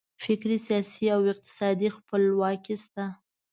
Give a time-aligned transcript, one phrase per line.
[0.23, 3.05] فکري، سیاسي او اقتصادي خپلواکي شته.